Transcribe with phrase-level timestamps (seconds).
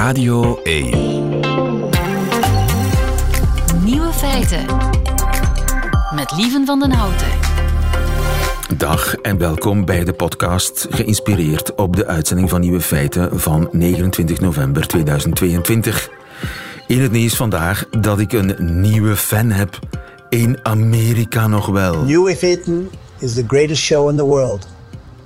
[0.00, 0.84] Radio 1.
[3.84, 4.66] Nieuwe feiten.
[6.14, 7.26] Met Lieven van den Houten.
[8.76, 14.40] Dag en welkom bij de podcast geïnspireerd op de uitzending van Nieuwe Feiten van 29
[14.40, 16.10] november 2022.
[16.86, 19.78] In het nieuws vandaag dat ik een nieuwe fan heb.
[20.28, 22.02] In Amerika nog wel.
[22.02, 24.66] Nieuwe Feiten is the greatest show in the world.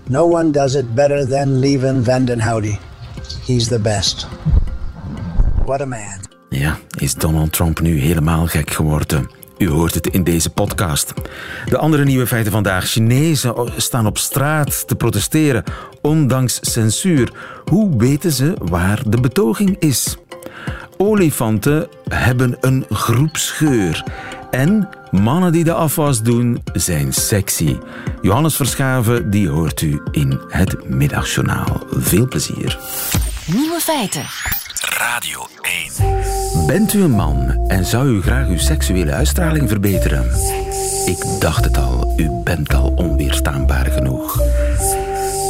[0.09, 2.79] No one does it better than Lieven van den Houten.
[3.47, 4.27] He's the best.
[5.65, 6.21] What a man.
[6.49, 9.31] Ja, is Donald Trump nu helemaal gek geworden?
[9.59, 11.13] U hoort het in deze podcast.
[11.69, 12.85] De andere nieuwe feiten vandaag.
[12.85, 15.65] Chinezen staan op straat te protesteren,
[16.03, 17.33] ondanks censuur.
[17.65, 20.17] Hoe weten ze waar de betoging is?
[20.97, 24.05] Olifanten hebben een groepsgeur.
[24.51, 27.77] En mannen die de afwas doen, zijn sexy.
[28.23, 31.83] Johannes Verschaven, die hoort u in het Middagjournaal.
[31.91, 32.79] Veel plezier.
[33.47, 34.25] Nieuwe feiten.
[34.89, 36.67] Radio 1.
[36.67, 40.25] Bent u een man en zou u graag uw seksuele uitstraling verbeteren?
[41.07, 44.41] Ik dacht het al, u bent al onweerstaanbaar genoeg.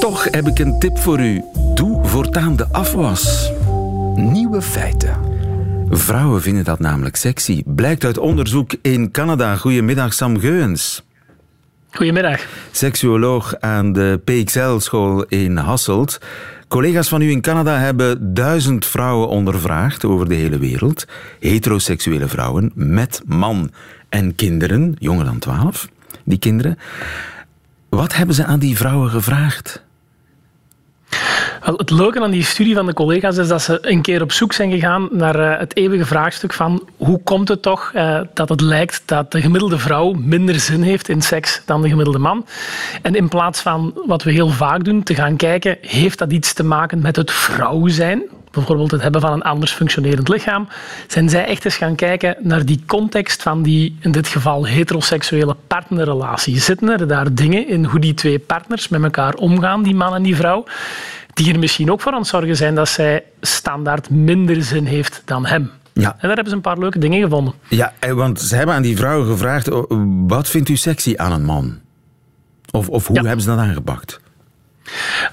[0.00, 1.44] Toch heb ik een tip voor u.
[1.74, 3.52] Doe voortaan de afwas.
[4.14, 5.16] Nieuwe feiten.
[5.88, 7.62] Vrouwen vinden dat namelijk sexy.
[7.66, 9.56] Blijkt uit onderzoek in Canada.
[9.56, 11.04] Goedemiddag, Sam Geuns.
[11.90, 12.46] Goedemiddag.
[12.70, 16.18] Seksuoloog aan de PXL-school in Hasselt.
[16.74, 21.06] Collega's van u in Canada hebben duizend vrouwen ondervraagd over de hele wereld.
[21.40, 23.70] Heteroseksuele vrouwen met man
[24.08, 25.88] en kinderen, jonger dan twaalf,
[26.24, 26.78] die kinderen.
[27.88, 29.83] Wat hebben ze aan die vrouwen gevraagd?
[31.64, 34.52] Het leuke aan die studie van de collega's is dat ze een keer op zoek
[34.52, 38.60] zijn gegaan naar uh, het eeuwige vraagstuk van hoe komt het toch uh, dat het
[38.60, 42.46] lijkt dat de gemiddelde vrouw minder zin heeft in seks dan de gemiddelde man.
[43.02, 46.52] En in plaats van wat we heel vaak doen, te gaan kijken, heeft dat iets
[46.52, 48.22] te maken met het vrouw zijn?
[48.54, 50.68] bijvoorbeeld het hebben van een anders functionerend lichaam,
[51.06, 55.56] zijn zij echt eens gaan kijken naar die context van die, in dit geval, heteroseksuele
[55.66, 56.60] partnerrelatie.
[56.60, 60.22] Zitten er daar dingen in hoe die twee partners met elkaar omgaan, die man en
[60.22, 60.64] die vrouw,
[61.34, 65.22] die er misschien ook voor aan het zorgen zijn dat zij standaard minder zin heeft
[65.24, 65.70] dan hem.
[65.92, 66.10] Ja.
[66.10, 67.54] En daar hebben ze een paar leuke dingen gevonden.
[67.68, 69.68] Ja, want ze hebben aan die vrouwen gevraagd,
[70.26, 71.78] wat vindt u sexy aan een man?
[72.70, 74.20] Of, of hoe hebben ze dat aangepakt?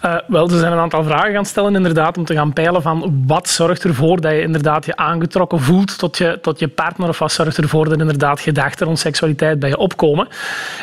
[0.05, 3.23] Uh, wel, er zijn een aantal vragen gaan stellen inderdaad, om te gaan peilen van
[3.27, 7.19] wat zorgt ervoor dat je inderdaad je aangetrokken voelt tot je, tot je partner of
[7.19, 10.27] wat zorgt ervoor dat inderdaad gedachten rond seksualiteit bij je opkomen.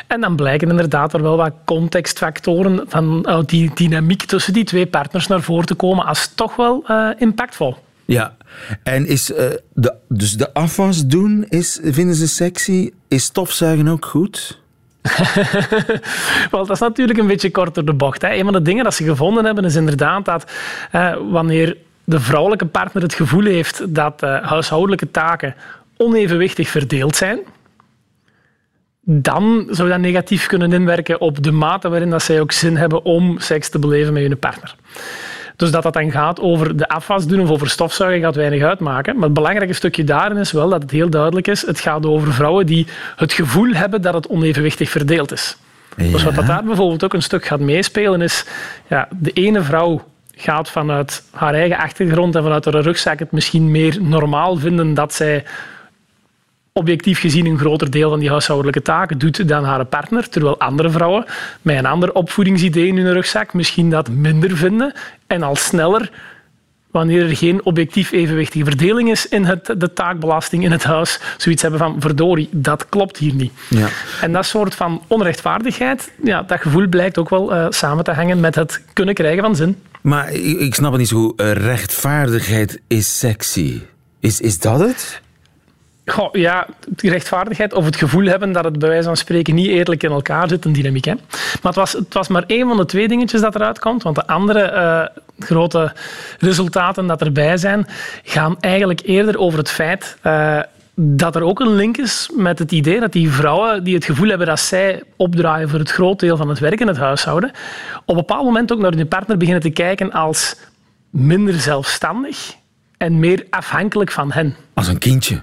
[0.07, 4.87] En dan blijken inderdaad er wel wat contextfactoren van uh, die dynamiek tussen die twee
[4.87, 7.77] partners naar voren te komen als toch wel uh, impactvol.
[8.05, 8.37] Ja,
[8.83, 9.25] en is
[9.75, 12.91] de, dus de afwas doen, is, vinden ze sexy?
[13.09, 14.61] Is stofzuigen ook goed?
[16.51, 18.23] Wel, dat is natuurlijk een beetje korter de bocht.
[18.23, 18.35] Hè.
[18.35, 20.53] Een van de dingen dat ze gevonden hebben is inderdaad dat
[20.91, 25.55] eh, wanneer de vrouwelijke partner het gevoel heeft dat uh, huishoudelijke taken
[25.97, 27.39] onevenwichtig verdeeld zijn,
[29.01, 33.05] dan zou dat negatief kunnen inwerken op de mate waarin dat zij ook zin hebben
[33.05, 34.75] om seks te beleven met hun partner.
[35.59, 39.15] Dus dat dat dan gaat over de afwas doen of over stofzuigen gaat weinig uitmaken.
[39.15, 41.67] Maar het belangrijke stukje daarin is wel dat het heel duidelijk is.
[41.67, 42.87] Het gaat over vrouwen die
[43.17, 45.57] het gevoel hebben dat het onevenwichtig verdeeld is.
[45.97, 46.13] Ja.
[46.13, 48.45] Dus wat dat daar bijvoorbeeld ook een stuk gaat meespelen is...
[48.87, 50.05] Ja, de ene vrouw
[50.37, 55.15] gaat vanuit haar eigen achtergrond en vanuit haar rugzak het misschien meer normaal vinden dat
[55.15, 55.45] zij
[56.79, 60.91] objectief gezien een groter deel van die huishoudelijke taken doet dan haar partner, terwijl andere
[60.91, 61.25] vrouwen
[61.63, 64.93] met een ander opvoedingsidee in hun rugzak misschien dat minder vinden
[65.27, 66.11] en al sneller
[66.91, 71.63] wanneer er geen objectief evenwichtige verdeling is in het, de taakbelasting in het huis, zoiets
[71.63, 73.53] hebben van verdorie, dat klopt hier niet.
[73.69, 73.89] Ja.
[74.21, 78.41] En dat soort van onrechtvaardigheid, ja, dat gevoel blijkt ook wel uh, samen te hangen
[78.41, 79.77] met het kunnen krijgen van zin.
[80.01, 81.41] Maar ik snap het niet zo goed.
[81.41, 83.81] Rechtvaardigheid is sexy.
[84.21, 85.21] Is, is dat het?
[86.09, 89.67] Goh, ja, die rechtvaardigheid of het gevoel hebben dat het bij wijze van spreken niet
[89.67, 91.05] eerlijk in elkaar zit, een dynamiek.
[91.05, 91.15] Hè?
[91.15, 94.17] Maar het was, het was maar één van de twee dingetjes dat eruit komt, want
[94.17, 95.93] de andere uh, grote
[96.39, 97.87] resultaten dat erbij zijn,
[98.23, 100.61] gaan eigenlijk eerder over het feit uh,
[100.95, 104.29] dat er ook een link is met het idee dat die vrouwen die het gevoel
[104.29, 107.51] hebben dat zij opdraaien voor het groot deel van het werk in het huishouden,
[108.01, 110.57] op een bepaald moment ook naar hun partner beginnen te kijken als
[111.11, 112.55] minder zelfstandig
[112.97, 114.57] en meer afhankelijk van hen.
[114.75, 115.43] Als een kindje.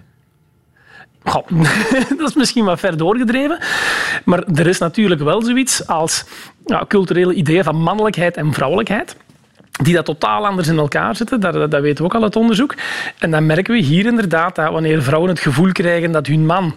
[2.17, 3.59] Dat is misschien wat ver doorgedreven.
[4.25, 6.25] Maar er is natuurlijk wel zoiets als
[6.87, 9.15] culturele ideeën van mannelijkheid en vrouwelijkheid.
[9.71, 12.75] Die dat totaal anders in elkaar zitten, dat, dat weten we ook al uit onderzoek.
[13.19, 16.75] En dan merken we hier inderdaad dat wanneer vrouwen het gevoel krijgen dat hun man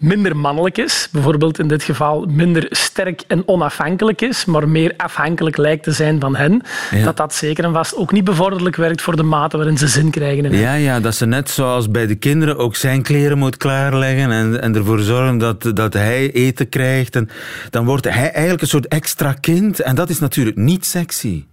[0.00, 5.56] minder mannelijk is, bijvoorbeeld in dit geval minder sterk en onafhankelijk is, maar meer afhankelijk
[5.56, 7.04] lijkt te zijn van hen, Ja.
[7.04, 10.10] dat dat zeker en vast ook niet bevorderlijk werkt voor de mate waarin ze zin
[10.10, 10.60] krijgen in hen.
[10.60, 14.60] Ja, ja, dat ze net zoals bij de kinderen ook zijn kleren moet klaarleggen en,
[14.60, 17.16] en ervoor zorgen dat, dat hij eten krijgt.
[17.16, 17.28] En
[17.70, 21.44] dan wordt hij eigenlijk een soort extra kind en dat is natuurlijk niet sexy.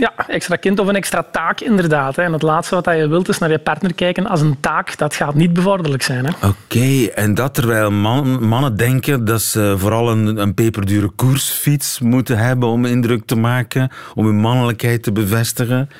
[0.00, 2.18] Ja, extra kind of een extra taak inderdaad.
[2.18, 4.96] En het laatste wat je wilt is naar je partner kijken als een taak.
[4.96, 6.34] Dat gaat niet bevorderlijk zijn.
[6.42, 12.38] Oké, en dat terwijl man- mannen denken dat ze vooral een, een peperdure koersfiets moeten
[12.38, 15.90] hebben om indruk te maken, om hun mannelijkheid te bevestigen.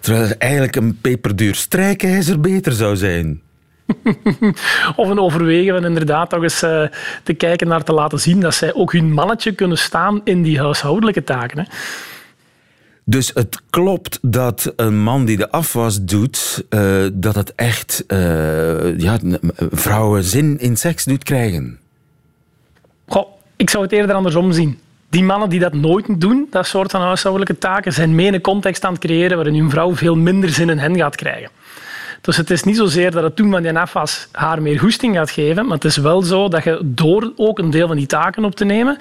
[0.00, 3.40] Terwijl eigenlijk een peperduur strijkijzer beter zou zijn.
[4.96, 6.82] Of een overwegen van inderdaad toch eens eh,
[7.22, 10.60] te kijken naar te laten zien dat zij ook hun mannetje kunnen staan in die
[10.60, 11.58] huishoudelijke taken.
[11.58, 11.64] Hè.
[13.04, 18.98] Dus het klopt dat een man die de afwas doet, eh, dat het echt eh,
[18.98, 19.18] ja,
[19.70, 21.78] vrouwen zin in seks doet krijgen.
[23.06, 23.26] Goh,
[23.56, 24.78] ik zou het eerder andersom zien.
[25.10, 28.84] Die mannen die dat nooit doen, dat soort van huishoudelijke taken, zijn mee een context
[28.84, 31.50] aan het creëren waarin hun vrouw veel minder zin in hen gaat krijgen.
[32.20, 35.30] Dus het is niet zozeer dat het doen van die afwas haar meer goesting gaat
[35.30, 38.44] geven, maar het is wel zo dat je door ook een deel van die taken
[38.44, 38.98] op te nemen,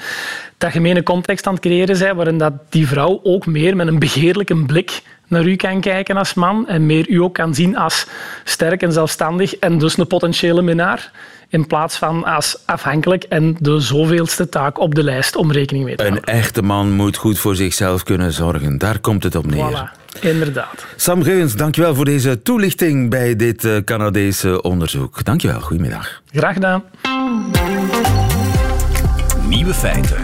[0.58, 3.88] dat je een context aan het creëren bent waarin dat die vrouw ook meer met
[3.88, 7.78] een begeerlijke blik naar u kan kijken als man en meer u ook kan zien
[7.78, 8.06] als
[8.44, 11.12] sterk en zelfstandig en dus een potentiële minnaar,
[11.50, 15.96] in plaats van als afhankelijk en de zoveelste taak op de lijst om rekening mee
[15.96, 16.34] te Een houden.
[16.34, 18.78] echte man moet goed voor zichzelf kunnen zorgen.
[18.78, 19.90] Daar komt het op neer.
[19.90, 20.86] Voilà, inderdaad.
[20.96, 25.24] Sam Geuns, dankjewel voor deze toelichting bij dit eh, Canadese onderzoek.
[25.24, 26.22] Dankjewel, goedemiddag.
[26.32, 26.84] Graag gedaan.
[29.48, 30.18] Nieuwe feiten.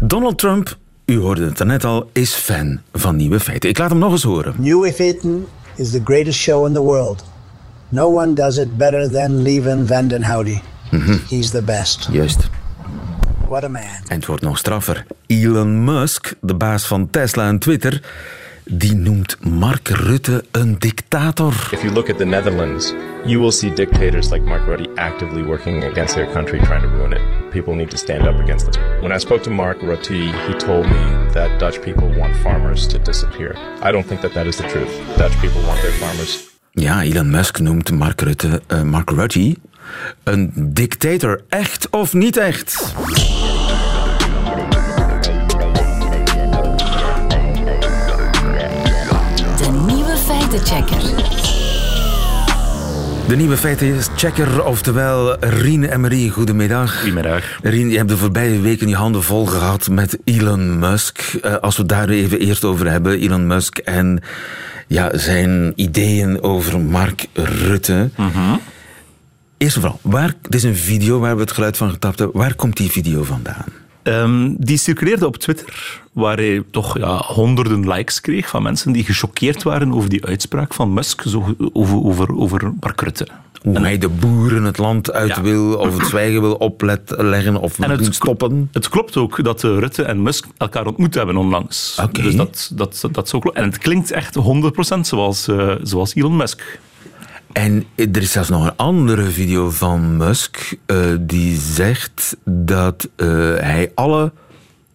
[0.00, 3.68] Donald Trump, u hoorde het net al, is fan van nieuwe feiten.
[3.68, 4.54] Ik laat hem nog eens horen.
[4.56, 7.24] New Feiten is the greatest show in the world.
[7.90, 10.60] No one does it better than Levin Vandenhoudi.
[10.90, 11.18] Mhm.
[11.28, 12.08] He's the best.
[12.12, 12.48] Juist.
[13.48, 13.82] What a man.
[13.82, 15.06] En het wordt nog straffer.
[15.26, 18.02] Elon Musk, de baas van Tesla en Twitter,
[18.64, 21.68] die noemt Mark Rutte een dictator.
[21.70, 22.92] If you look at the Netherlands,
[23.24, 27.12] you will see dictators like Mark Rutte actively working against their country, trying to ruin
[27.12, 27.50] it.
[27.50, 28.76] People need to stand up against this.
[29.00, 32.98] When I spoke to Mark Rutte, he told me that Dutch people want farmers to
[32.98, 33.56] disappear.
[33.82, 34.90] I don't think that that is the truth.
[35.16, 36.47] Dutch people want their farmers
[36.78, 39.56] Ja, Elon Musk noemt Mark Rutte, eh, Mark Rutte
[40.24, 41.40] een dictator.
[41.48, 42.94] Echt of niet echt?
[49.56, 51.27] De nieuwe feitenchecker.
[53.28, 56.98] De nieuwe feitenchecker, oftewel Rien en Marie, goedemiddag.
[56.98, 57.58] Goedemiddag.
[57.62, 61.20] Rien, je hebt de voorbije weken je handen vol gehad met Elon Musk.
[61.42, 64.22] Eh, als we het daar even eerst over hebben, Elon Musk en
[64.86, 68.10] ja, zijn ideeën over Mark Rutte.
[69.56, 72.40] Eerst en vooral, waar, dit is een video waar we het geluid van getapt hebben.
[72.40, 73.77] Waar komt die video vandaan?
[74.08, 79.04] Ehm, die circuleerde op Twitter, waar hij toch ja, honderden likes kreeg van mensen die
[79.04, 83.28] gechoqueerd waren over die uitspraak van Musk zo, over, over, over Mark Rutte.
[83.62, 85.42] Hoe hij de boeren het land uit Ja.
[85.42, 88.68] wil, of het zwijgen wil opleggen of En het stoppen.
[88.72, 92.00] Het klopt ook dat eh, Rutte en Musk elkaar ontmoet hebben onlangs.
[92.12, 93.56] Dus dat, dat, dat zo klopt.
[93.56, 94.36] En het klinkt echt
[94.96, 96.78] 100% zoals, eh, zoals Elon Musk.
[97.52, 103.26] En er is zelfs nog een andere video van Musk eh, die zegt dat eh,
[103.56, 104.32] hij alle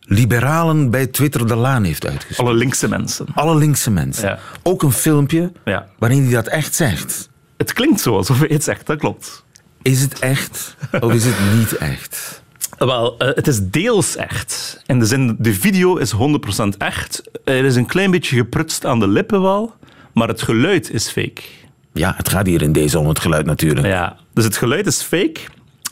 [0.02, 2.48] liberalen bij Twitter de laan heeft uitgestuurd.
[2.48, 3.26] Alle linkse mensen.
[3.34, 4.28] Alle linkse mensen.
[4.30, 4.40] Ja.
[4.64, 5.88] Ook een filmpje Ja.
[6.00, 7.30] waarin hij dat echt zegt.
[7.58, 9.44] Het klinkt zo alsof hij het zegt, dat klopt.
[9.82, 12.42] Is het echt of is het niet echt?
[12.78, 14.82] Wel, eh, het is deels echt.
[14.86, 17.24] In de zin, de video is 100% echt.
[17.44, 19.74] Er is een klein beetje geprutst aan de lippen wel,
[20.14, 21.42] maar het geluid is fake.
[21.94, 23.88] Ja, het gaat hier in deze om het geluid natuurlijk.
[23.88, 25.40] Ja, dus het geluid is fake.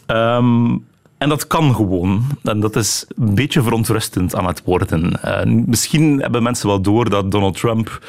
[0.06, 0.76] Ehm,
[1.18, 2.24] en dat kan gewoon.
[2.44, 5.22] En dat is een beetje verontrustend aan het worden.
[5.24, 8.06] Eh, misschien hebben mensen wel door dat Donald Trump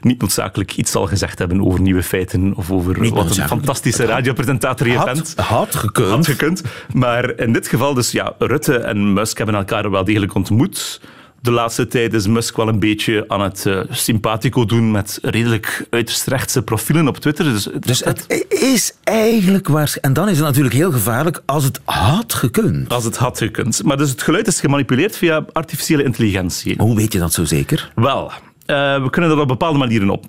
[0.00, 4.88] niet noodzakelijk iets zal gezegd hebben over nieuwe feiten of over wat een fantastische radiopresentator
[4.88, 5.34] je Had, bent.
[5.36, 6.08] had gekund.
[6.10, 6.62] Had gekund.
[6.94, 11.00] Maar in dit geval, dus ja, Rutte en Musk hebben elkaar wel degelijk ontmoet.
[11.42, 15.86] De laatste tijd is Musk wel een beetje aan het eh, sympathico doen met redelijk
[15.90, 17.44] uiterst rechtse profielen op Twitter.
[17.44, 19.96] Dus, het- Dus het is eigenlijk waar.
[20.00, 22.92] En dan is het natuurlijk heel gevaarlijk als het had gekund.
[22.92, 23.82] Als het had gekund.
[23.84, 26.74] Maar dus het geluid is gemanipuleerd via artificiële intelligentie.
[26.78, 27.92] Hoe weet je dat zo zeker?
[27.94, 28.30] Wel,
[28.66, 30.24] eh, we kunnen dat op bepaalde manieren op,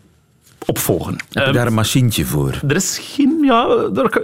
[0.65, 1.13] opvolgen.
[1.13, 2.59] Heb je Ehm, daar een machientje voor?
[2.67, 3.67] Er is geen, ja,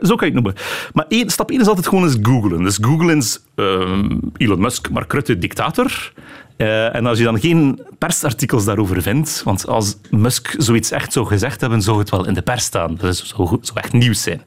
[0.01, 0.53] zo kan je het noemen.
[0.93, 2.63] Maar één, stap 1 is altijd gewoon eens googlen.
[2.63, 6.11] Dus googlen is ehm, Elon Musk, Mark Rutte, dictator.
[6.61, 11.25] Uh, en als je dan geen persartikels daarover vindt, want als Musk zoiets echt zou
[11.25, 12.95] gezegd hebben, zou het wel in de pers staan.
[12.95, 14.41] Dat zou, zou echt nieuws zijn.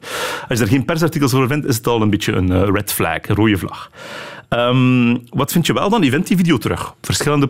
[0.49, 2.93] Als je er geen persartikels over vindt, is het al een beetje een uh, red
[2.93, 3.89] flag, een rode vlag.
[4.49, 6.01] Um, wat vind je wel dan?
[6.01, 6.93] Je vindt die video terug.
[7.01, 7.47] Verschillende,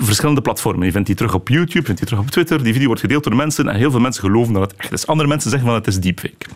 [0.00, 0.86] verschillende platformen.
[0.86, 2.62] Je vindt die terug op YouTube, je vindt die terug op Twitter.
[2.62, 5.06] Die video wordt gedeeld door mensen en heel veel mensen geloven dat het echt is.
[5.06, 6.46] Andere mensen zeggen van het is deepfake.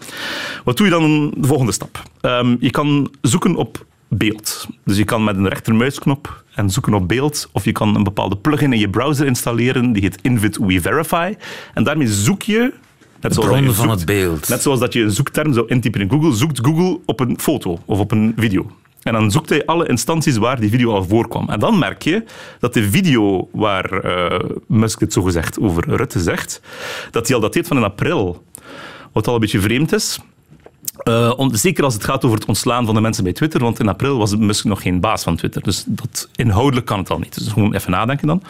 [0.64, 2.02] Wat doe je dan de volgende stap?
[2.20, 3.84] Um, je kan zoeken op
[4.18, 4.66] beeld.
[4.84, 8.36] Dus je kan met een rechtermuisknop en zoeken op beeld, of je kan een bepaalde
[8.36, 11.34] plugin in je browser installeren, die heet Invid We Verify.
[11.74, 12.72] En daarmee zoek je
[13.20, 14.48] Net zoals, van het beeld.
[14.48, 17.78] net zoals dat je een zoekterm zou intypen in Google, zoekt Google op een foto
[17.84, 18.70] of op een video.
[19.02, 21.48] En dan zoekt hij alle instanties waar die video al voorkwam.
[21.48, 22.24] En dan merk je
[22.58, 26.60] dat de video waar uh, Musk het zogezegd over Rutte zegt,
[27.10, 28.44] dat die al dateert van in april.
[29.12, 30.18] Wat al een beetje vreemd is.
[31.36, 33.88] On, zeker als het gaat over het ontslaan van de mensen bij Twitter, want in
[33.88, 35.62] april was Musk nog geen baas van Twitter.
[35.62, 37.38] Dus dat, inhoudelijk kan het al niet.
[37.38, 38.42] Dus gewoon even nadenken dan.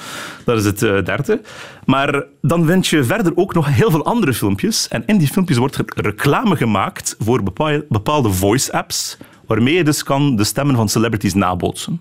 [0.44, 1.40] Dat is het uh, derde.
[1.84, 4.88] Maar dan vind je verder ook nog heel veel andere filmpjes.
[4.88, 7.42] En in die filmpjes wordt reclame gemaakt voor
[7.88, 12.00] bepaalde voice-apps waarmee je dus kan de stemmen van celebrities nabootsen.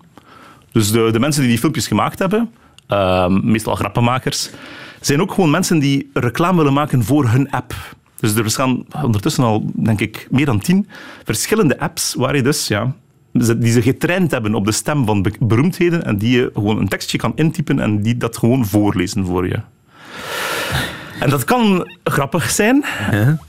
[0.72, 2.50] Dus de, de mensen die die filmpjes gemaakt hebben,
[2.88, 4.50] uh, meestal grappenmakers,
[5.00, 7.74] zijn ook gewoon mensen die reclame willen maken voor hun app.
[8.22, 10.88] Dus er bestaan ondertussen al, denk ik, meer dan tien
[11.24, 12.94] verschillende apps waar je dus, ja,
[13.32, 17.18] die ze getraind hebben op de stem van beroemdheden en die je gewoon een tekstje
[17.18, 19.60] kan intypen en die dat gewoon voorlezen voor je.
[21.22, 22.84] En dat kan grappig zijn.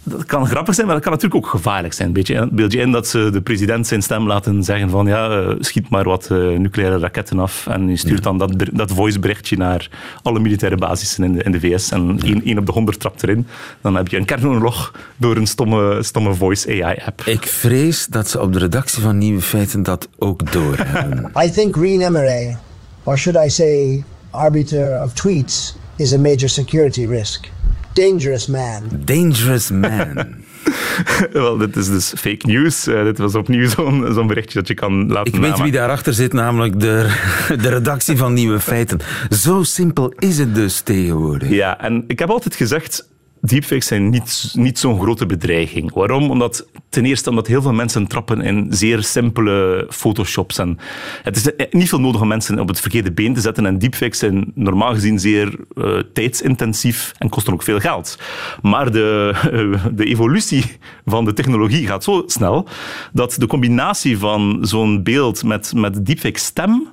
[0.04, 2.14] Dat kan grappig zijn, maar dat kan natuurlijk ook gevaarlijk zijn.
[2.14, 5.56] Beetje, beeld je in dat ze de president zijn stem laten zeggen van ja, eh,
[5.60, 9.90] schiet maar wat uh, nucleaire raketten af en je stuurt dan dat, dat voiceberichtje naar
[10.24, 13.48] alle militaire basissen in de, in de VS en één, op de honderd trapt erin.
[13.82, 17.22] Dan heb je een kernoorlog door een stomme, stomme voice AI-app.
[17.22, 21.32] Ik vrees dat ze op de redactie van Nieuwe Feiten dat ook doorhebben.
[21.46, 22.56] I think Green Emirates,
[23.04, 27.52] or should I say arbiter of tweets, is a major security risk.
[27.94, 28.82] Dangerous man.
[29.06, 30.26] Dangerous man.
[31.32, 32.88] Wel, dit is dus fake news.
[32.88, 36.14] Uh, dit was opnieuw zo'n zo'n berichtje dat je kan laten Ik weet wie daarachter
[36.14, 37.16] zit, namelijk de,
[37.62, 39.00] de redactie van Nieuwe Feiten.
[39.30, 41.50] Zo simpel is het dus tegenwoordig.
[41.50, 43.08] Ja, en ik heb altijd gezegd,
[43.46, 45.94] deepfakes zijn niet, niet zo'n grote bedreiging.
[45.94, 46.30] Waarom?
[46.30, 50.58] Omdat ten eerste omdat heel veel mensen trappen in zeer simpele photoshops.
[50.58, 50.78] En
[51.24, 53.66] het is niet veel nodig om mensen op het verkeerde been te zetten.
[53.66, 58.20] En deepfakes zijn normaal gezien zeer uh, tijdsintensief en kosten ook veel geld.
[58.62, 62.68] Maar de, uh, de evolutie van de technologie gaat zo snel
[63.14, 66.88] dat de combinatie van zo'n beeld met, met deepfake stem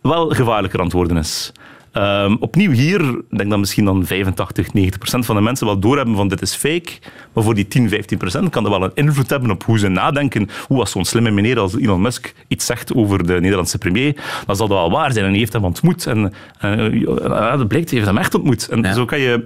[0.00, 1.52] wel gevaarlijker aan het worden is.
[1.96, 6.16] Um, opnieuw hier, denk dat misschien dan 85, 90 procent van de mensen wel doorhebben
[6.16, 6.92] van dit is fake.
[7.32, 9.88] Maar voor die 10, 15 procent kan dat wel een invloed hebben op hoe ze
[9.88, 10.48] nadenken.
[10.66, 14.14] Hoe als zo'n slimme meneer als Elon Musk iets zegt over de Nederlandse premier,
[14.46, 15.24] dan zal dat wel waar zijn.
[15.24, 16.06] En hij heeft hem ontmoet.
[16.06, 16.32] En
[16.64, 18.68] uh, dat blijkt, hij heeft hem echt ontmoet.
[18.68, 18.92] En ja.
[18.92, 19.42] zo kan je...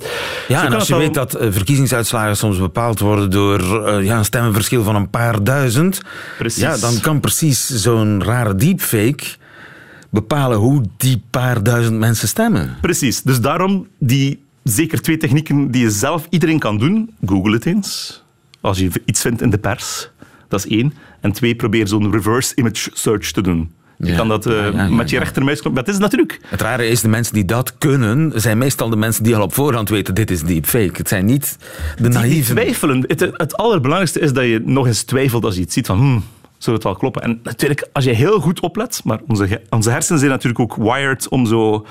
[0.49, 4.83] Ja, en als je weet dat verkiezingsuitslagen soms bepaald worden door uh, ja, een stemmenverschil
[4.83, 6.01] van een paar duizend,
[6.39, 6.63] precies.
[6.63, 9.25] Ja, dan kan precies zo'n rare deepfake
[10.11, 12.77] bepalen hoe die paar duizend mensen stemmen.
[12.81, 13.23] Precies.
[13.23, 17.11] Dus daarom die zeker twee technieken die je zelf iedereen kan doen.
[17.27, 18.23] Google het eens.
[18.61, 20.11] Als je iets vindt in de pers.
[20.49, 20.93] Dat is één.
[21.21, 23.71] En twee, probeer zo'n reverse image search te doen.
[23.99, 25.75] Je kan dat uh, met je rechtermuisknop.
[25.75, 26.41] Dat is natuurlijk.
[26.47, 29.55] Het rare is, de mensen die dat kunnen, zijn meestal de mensen die al op
[29.55, 30.93] voorhand weten: dit is deepfake.
[30.93, 31.57] Het zijn niet
[31.97, 32.55] de naïeve.
[32.55, 33.05] Die twijfelen.
[33.07, 35.99] Het, het allerbelangrijkste is dat je nog eens twijfelt als je iets ziet van.
[35.99, 36.25] Hmm,
[36.59, 37.23] zou het wel kloppen.
[37.23, 41.29] En natuurlijk, als je heel goed oplet, maar onze, onze hersenen zijn natuurlijk ook wired
[41.29, 41.87] om zo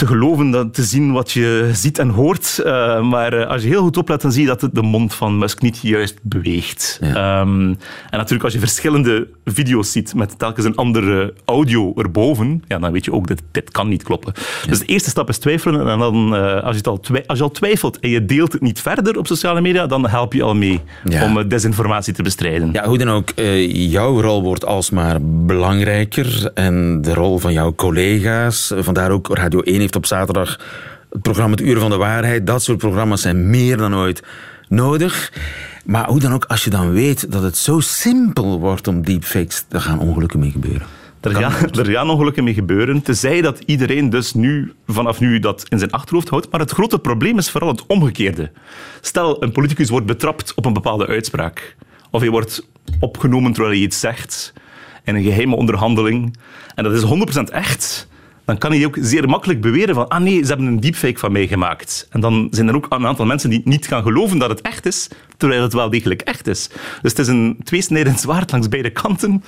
[0.00, 2.62] te geloven, dat, te zien wat je ziet en hoort.
[2.64, 5.38] Uh, maar uh, als je heel goed oplet, dan zie je dat de mond van
[5.38, 6.98] Musk niet juist beweegt.
[7.00, 7.40] Ja.
[7.40, 7.68] Um,
[8.10, 12.92] en natuurlijk, als je verschillende video's ziet met telkens een andere audio erboven, ja, dan
[12.92, 14.32] weet je ook dat dit kan niet kloppen.
[14.36, 14.68] Ja.
[14.68, 15.88] Dus de eerste stap is twijfelen.
[15.88, 18.62] En dan, uh, als, je het al als je al twijfelt en je deelt het
[18.62, 21.24] niet verder op sociale media, dan help je al mee ja.
[21.24, 22.70] om desinformatie te bestrijden.
[22.72, 23.32] Ja, hoe dan ook,
[23.66, 28.72] jouw rol wordt alsmaar belangrijker en de rol van jouw collega's.
[28.78, 30.58] Vandaar ook Radio 1 heeft op zaterdag
[31.10, 32.46] het programma Het Uren van de Waarheid.
[32.46, 34.22] Dat soort programma's zijn meer dan ooit
[34.68, 35.32] nodig.
[35.84, 39.64] Maar hoe dan ook, als je dan weet dat het zo simpel wordt om deepfakes,
[39.68, 40.86] daar gaan ongelukken mee gebeuren.
[41.20, 45.64] Er gaan, er gaan ongelukken mee gebeuren, tenzij dat iedereen dus nu, vanaf nu dat
[45.68, 46.50] in zijn achterhoofd houdt.
[46.50, 48.50] Maar het grote probleem is vooral het omgekeerde.
[49.00, 51.76] Stel, een politicus wordt betrapt op een bepaalde uitspraak.
[52.10, 52.68] Of hij wordt
[53.00, 54.52] opgenomen terwijl hij iets zegt
[55.04, 56.36] in een geheime onderhandeling.
[56.74, 57.04] En dat is
[57.40, 58.08] 100% echt
[58.44, 61.32] dan kan hij ook zeer makkelijk beweren van ah nee, ze hebben een deepfake van
[61.32, 62.06] mij gemaakt.
[62.10, 64.86] En dan zijn er ook een aantal mensen die niet gaan geloven dat het echt
[64.86, 66.68] is, terwijl het wel degelijk echt is.
[67.02, 69.44] Dus het is een tweesnijdend zwaard langs beide kanten.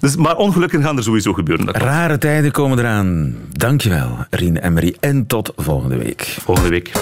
[0.00, 1.70] Dus, maar ongelukken gaan er sowieso gebeuren.
[1.70, 3.36] Rare tijden komen eraan.
[3.52, 4.96] Dankjewel, Rien Emery.
[5.00, 6.36] En tot volgende week.
[6.40, 6.92] Volgende week.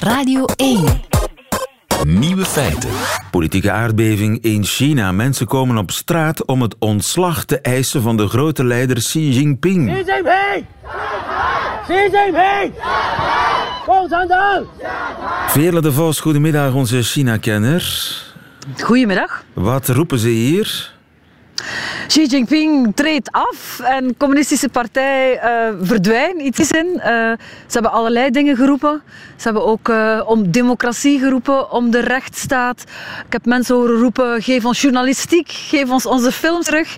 [0.00, 1.31] Radio 1.
[2.06, 2.90] Nieuwe feiten.
[3.30, 5.12] Politieke aardbeving in China.
[5.12, 9.92] Mensen komen op straat om het ontslag te eisen van de grote leider Xi Jinping.
[9.92, 10.66] Xi Jinping!
[11.84, 12.74] Xi Jinping!
[15.46, 18.12] Veerle de Vos, goedemiddag, onze China-kenner.
[18.80, 19.44] Goedemiddag.
[19.52, 20.92] Wat roepen ze hier?
[22.06, 25.50] Xi Jinping treedt af en de communistische partij eh
[25.82, 26.40] verdwijnt.
[26.40, 27.00] Iets in.
[27.00, 27.10] Eh,
[27.66, 29.02] ze hebben allerlei dingen geroepen.
[29.36, 32.84] Ze hebben ook eh, om democratie geroepen, om de rechtsstaat.
[33.26, 36.96] Ik heb mensen horen roepen, geef ons journalistiek, geef ons onze films terug.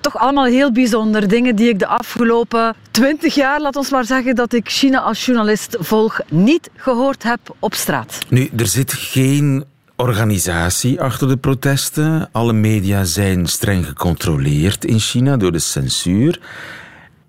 [0.00, 1.28] Toch allemaal heel bijzonder.
[1.28, 5.26] Dingen die ik de afgelopen twintig jaar, laat ons maar zeggen, dat ik China als
[5.26, 8.18] journalist volg, niet gehoord heb op straat.
[8.28, 9.64] Nu, er zit geen
[10.02, 12.28] organisatie achter de protesten.
[12.32, 16.40] Alle media zijn streng gecontroleerd in China door de censuur.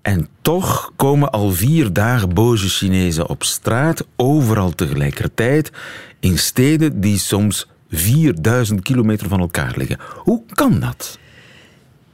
[0.02, 5.72] En toch komen al vier dagen boze Chinezen op straat, overal tegelijkertijd,
[6.20, 9.98] in steden die soms 4000 kilometer van elkaar liggen.
[10.16, 11.18] Hoe kan dat?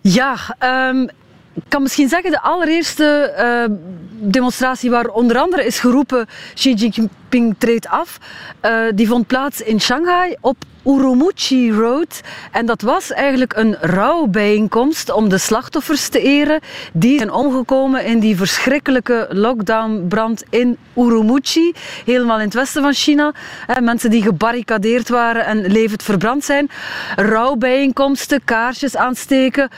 [0.00, 1.06] Ja, ehm,
[1.54, 3.64] ik kan misschien zeggen de allereerste eh,
[4.10, 8.18] demonstratie waar onder andere is geroepen Xi Jinping treedt af,
[8.60, 12.20] eh, die vond plaats in Shanghai op Urumqi Road.
[12.50, 16.60] En dat was eigenlijk een rouwbijeenkomst om de slachtoffers te eren
[16.92, 21.72] die zijn omgekomen in die verschrikkelijke lockdownbrand in Urumqi,
[22.04, 23.32] helemaal in het westen van China.
[23.66, 26.70] Hè, mensen die gebarricadeerd waren en levend verbrand zijn.
[27.16, 29.68] Rouwbijeenkomsten, kaarsjes aansteken.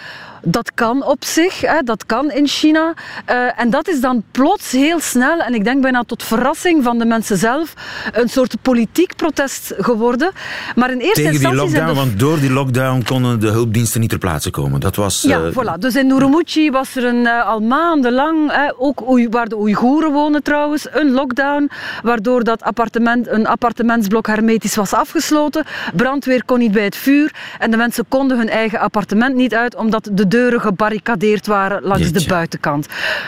[0.44, 2.94] Dat kan op zich, hè, dat kan in China.
[3.24, 6.98] Eh, en dat is dan plots heel snel, en ik denk bijna tot verrassing van
[6.98, 7.74] de mensen zelf,
[8.12, 10.30] een soort politiek protest geworden.
[10.74, 14.00] Maar in eerste Tegen die instantie lockdown, de want door die lockdown konden de hulpdiensten
[14.00, 14.80] niet ter plaatse komen.
[14.80, 15.22] Dat was...
[15.22, 15.78] ja, eh, voilà.
[15.78, 20.42] Dus in Urumqi was er een, eh, al maandenlang, hè, ook waar de Oeigoeren wonen
[20.42, 21.70] trouwens, een lockdown,
[22.02, 25.64] waardoor dat appartement, een appartementsblok hermetisch was afgesloten.
[25.94, 29.74] Brandweer kon niet bij het vuur en de mensen konden hun eigen appartement niet uit,
[29.74, 32.86] omdat de deuren gebarricadeerd waren langs de buitenkant.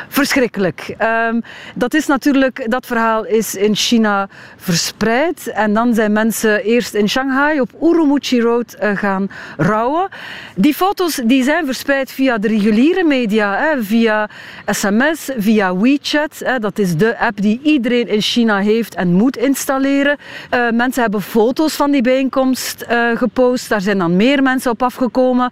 [0.09, 0.95] Verschrikkelijk.
[0.99, 1.41] Ehm,
[1.75, 7.09] dat is natuurlijk, dat verhaal is in China verspreid en dan zijn mensen eerst in
[7.09, 10.09] Shanghai op Urumqi Road eh, gaan rouwen.
[10.57, 14.29] Die foto's die zijn verspreid via de reguliere media, hè, via
[14.67, 16.43] sms, via WeChat.
[16.45, 20.17] Hè, dat is de app die iedereen in China heeft en moet installeren.
[20.51, 23.69] Eh, mensen hebben foto's van die bijeenkomst eh, gepost.
[23.69, 25.51] Daar zijn dan meer mensen op afgekomen.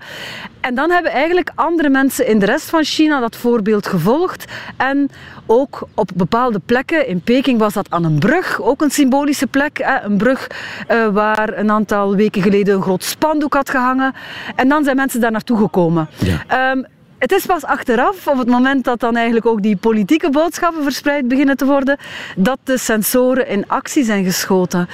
[0.63, 4.45] En dan hebben eigenlijk andere mensen in de rest van China dat voorbeeld gevolgd.
[4.77, 5.11] En
[5.47, 9.87] ook op bepaalde plekken, in Peking was dat aan een brug, ook een symbolische plek.
[10.03, 10.47] Een brug
[10.87, 14.15] eh, waar een aantal weken geleden een groot spandoek had gehangen.
[14.57, 16.09] En dan zijn mensen daar naartoe gekomen.
[16.19, 16.43] Ja.
[16.47, 16.83] Ehm,
[17.19, 21.29] het is pas achteraf, op het moment dat dan eigenlijk ook die politieke boodschappen verspreid
[21.29, 21.97] beginnen te worden,
[22.37, 24.89] dat de sensoren in actie zijn geschoten.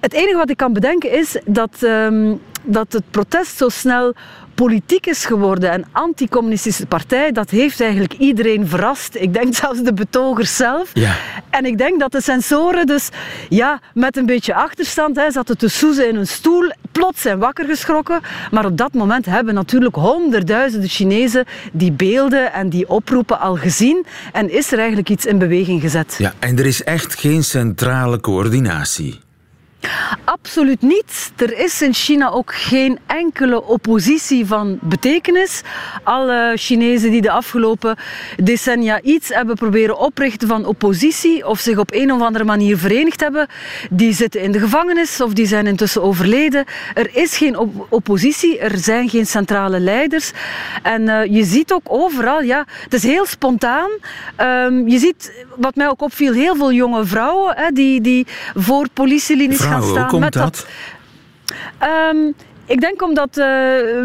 [0.00, 4.14] Het enige wat ik kan bedenken is dat, ehm, dat het protest zo snel
[4.54, 5.70] politiek is geworden.
[5.70, 9.14] En anticommunistische partij, dat heeft eigenlijk iedereen verrast.
[9.14, 10.90] Ik denk zelfs de betogers zelf.
[10.92, 11.16] Ja.
[11.50, 13.08] En ik denk dat de sensoren dus
[13.48, 17.64] ja, met een beetje achterstand hè, zaten te soezen in hun stoel, plots zijn wakker
[17.64, 18.20] geschrokken.
[18.50, 24.06] Maar op dat moment hebben natuurlijk honderdduizenden Chinezen die beelden en die oproepen al gezien.
[24.32, 26.14] En is er eigenlijk iets in beweging gezet.
[26.18, 29.23] Ja, en er is echt geen centrale coördinatie.
[30.24, 31.32] Absoluut niet.
[31.36, 35.62] Er is in China ook geen enkele oppositie van betekenis.
[36.02, 37.96] Alle Chinezen die de afgelopen
[38.42, 43.20] decennia iets hebben proberen oprichten van oppositie of zich op een of andere manier verenigd
[43.20, 43.46] hebben,
[43.90, 46.64] die zitten in de gevangenis of die zijn intussen overleden.
[46.94, 50.32] Er is geen op- oppositie, er zijn geen centrale leiders.
[50.82, 53.90] En eh, je ziet ook overal, ja, het is heel spontaan.
[54.36, 58.88] Ehm, je ziet, wat mij ook opviel, heel veel jonge vrouwen hè, die, die voor
[58.92, 60.10] politielinies gaan staan.
[60.10, 60.66] hoe komt dat?
[61.78, 62.16] Ehm,
[62.66, 63.46] ik denk omdat eh,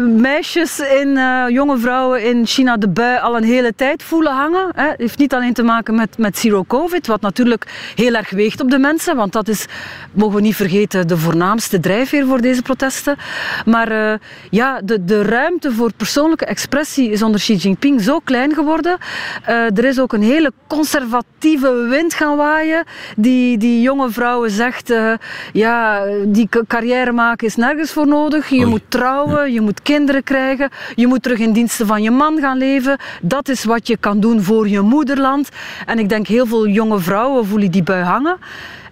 [0.06, 4.66] meisjes en eh, jonge vrouwen in China de bui al een hele tijd voelen hangen.
[4.74, 8.60] Het heeft niet alleen te maken met, met zero covid, wat natuurlijk heel erg weegt
[8.60, 9.66] op de mensen, want dat is,
[10.12, 13.16] mogen we niet vergeten, de voornaamste drijfveer voor deze protesten.
[13.66, 14.18] Maar eh,
[14.50, 18.98] ja, de, de ruimte voor persoonlijke expressie is onder Xi Jinping zo klein geworden.
[19.44, 22.84] Er is ook een hele conservatieve wind gaan waaien,
[23.16, 24.94] die, die jonge vrouwen zegt,
[25.52, 28.49] ja, die ca- carrière maken is nergens voor nodig.
[28.56, 32.38] Je moet trouwen, je moet kinderen krijgen, je moet terug in diensten van je man
[32.40, 32.98] gaan leven.
[33.22, 35.48] Dat is wat je kan doen voor je moederland.
[35.86, 38.36] En ik denk heel veel jonge vrouwen voelen die bui hangen.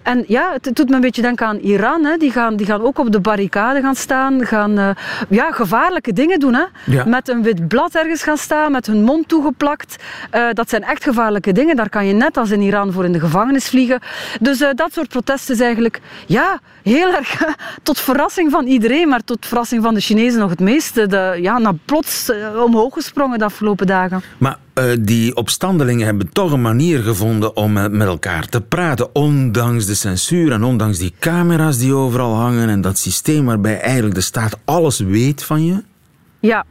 [0.01, 2.05] En ja, het doet me een beetje denken aan Iran.
[2.05, 2.17] Hè.
[2.17, 4.89] Die, gaan, die gaan ook op de barricade gaan staan, gaan uh,
[5.29, 6.53] ja, gevaarlijke dingen doen.
[6.53, 6.63] Hè.
[6.85, 7.05] Ja.
[7.05, 10.03] Met een wit blad ergens gaan staan, met hun mond toegeplakt.
[10.35, 11.75] Uh, dat zijn echt gevaarlijke dingen.
[11.75, 13.99] Daar kan je net als in Iran voor in de gevangenis vliegen.
[14.41, 17.43] Dus uh, dat soort protesten is eigenlijk ja, heel erg
[17.83, 21.07] tot verrassing van iedereen, maar tot verrassing van de Chinezen nog het meeste.
[21.07, 22.31] De, ja, nou, plots
[22.65, 24.21] omhoog gesprongen de afgelopen dagen.
[24.37, 29.15] Maar uh, die opstandelingen hebben toch een manier gevonden om uh, met elkaar te praten.
[29.15, 34.15] Ondanks de censuur en ondanks die camera's die overal hangen en dat systeem waarbij eigenlijk
[34.15, 35.83] de staat alles weet van je.
[36.41, 36.65] Ja.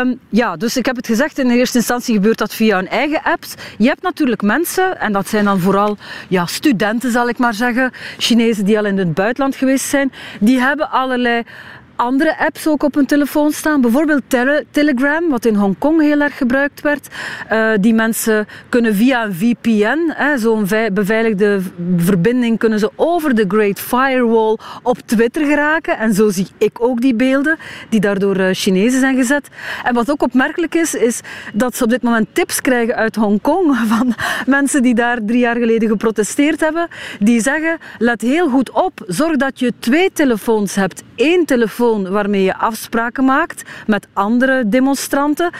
[0.00, 2.88] Um, ja, dus ik heb het gezegd, in de eerste instantie gebeurt dat via hun
[2.88, 3.54] eigen apps.
[3.78, 5.96] Je hebt natuurlijk mensen, en dat zijn dan vooral
[6.28, 10.60] ja, studenten zal ik maar zeggen, Chinezen die al in het buitenland geweest zijn, die
[10.60, 11.42] hebben allerlei
[12.02, 13.80] andere apps ook op hun telefoon staan.
[13.80, 17.08] Bijvoorbeeld tele Telegram, wat in Hongkong heel erg gebruikt werd.
[17.52, 21.60] Uh, die mensen kunnen via een VPN, zo'n beveiligde
[21.96, 25.98] verbinding, kunnen ze over de Great Firewall op Twitter geraken.
[25.98, 29.48] En zo zie ik ook die beelden die daardoor uh, Chinezen zijn gezet.
[29.84, 31.20] En wat ook opmerkelijk is, is
[31.54, 34.14] dat ze op dit moment tips krijgen uit Hongkong van
[34.46, 36.88] mensen die daar drie jaar geleden geprotesteerd hebben.
[37.18, 41.02] Die zeggen, let heel goed op, zorg dat je twee telefoons hebt.
[41.16, 45.50] Eén telefoon waarmee je afspraken maakt met andere demonstranten.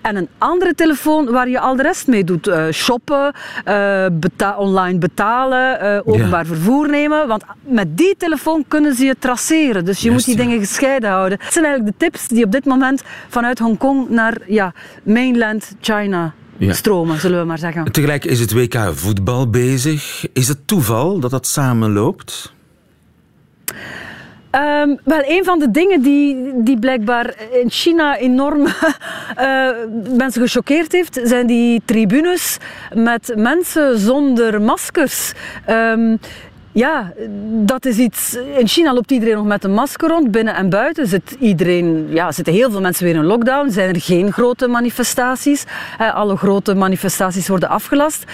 [0.00, 2.48] En een andere telefoon waar je al de rest mee doet.
[2.48, 3.34] Uh, shoppen,
[3.68, 6.46] uh, beta online betalen, uh, openbaar ja.
[6.46, 7.28] vervoer nemen.
[7.28, 9.84] Want met die telefoon kunnen ze je traceren.
[9.84, 10.42] Dus je moet die ja.
[10.42, 11.38] dingen gescheiden houden.
[11.38, 16.34] Dat zijn eigenlijk de tips die op dit moment vanuit Hongkong naar ja, mainland China
[16.56, 16.72] Ja.
[16.72, 17.92] stromen, zullen we maar zeggen.
[17.92, 20.26] Tegelijk is het WK voetbal bezig.
[20.32, 22.52] Is het toeval dat dat samenloopt?
[24.54, 29.68] Um, wel, een van de dingen die, die blijkbaar in China enorm uh,
[30.22, 32.58] mensen gechoqueerd heeft, zijn die tribunes
[32.94, 35.32] met mensen zonder maskers.
[35.68, 36.18] Um,
[36.72, 37.12] ja,
[37.64, 38.36] dat is iets.
[38.58, 41.06] In China loopt iedereen nog met een masker rond, binnen en buiten.
[41.06, 43.70] Zit iedereen, ja, zitten heel veel mensen weer in lockdown.
[43.70, 45.64] Zijn er geen grote manifestaties.
[45.98, 48.24] Alle grote manifestaties worden afgelast.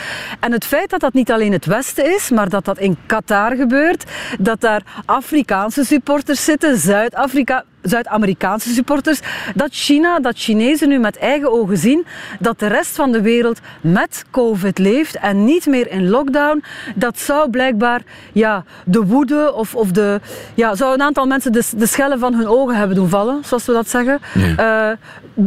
[0.40, 3.56] En het feit dat dat niet alleen het Westen is, maar dat dat in Qatar
[3.56, 4.04] gebeurt,
[4.38, 7.64] dat daar Afrikaanse supporters zitten, Zuid-Afrika.
[7.82, 9.20] Zuid-Amerikaanse supporters,
[9.54, 12.06] dat China, dat Chinezen nu met eigen ogen zien
[12.40, 16.62] dat de rest van de wereld met COVID leeft en niet meer in lockdown,
[16.94, 20.20] dat zou blijkbaar ja, de woede of, of de,
[20.54, 23.66] ja, zou een aantal mensen de, de schellen van hun ogen hebben doen vallen, zoals
[23.66, 24.20] we dat zeggen.
[24.36, 24.90] Uh,